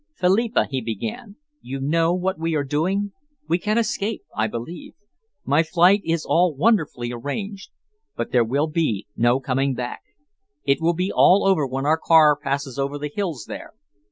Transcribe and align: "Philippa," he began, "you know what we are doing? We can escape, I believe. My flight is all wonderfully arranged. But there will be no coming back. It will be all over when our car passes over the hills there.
"Philippa," 0.15 0.65
he 0.71 0.81
began, 0.81 1.35
"you 1.61 1.79
know 1.79 2.11
what 2.11 2.39
we 2.39 2.55
are 2.55 2.63
doing? 2.63 3.11
We 3.47 3.59
can 3.59 3.77
escape, 3.77 4.23
I 4.35 4.47
believe. 4.47 4.93
My 5.45 5.61
flight 5.61 6.01
is 6.03 6.25
all 6.25 6.55
wonderfully 6.55 7.11
arranged. 7.11 7.69
But 8.15 8.31
there 8.31 8.43
will 8.43 8.65
be 8.65 9.05
no 9.15 9.39
coming 9.39 9.75
back. 9.75 10.01
It 10.63 10.81
will 10.81 10.95
be 10.95 11.11
all 11.13 11.45
over 11.45 11.67
when 11.67 11.85
our 11.85 11.99
car 12.03 12.35
passes 12.35 12.79
over 12.79 12.97
the 12.97 13.11
hills 13.13 13.45
there. 13.47 13.73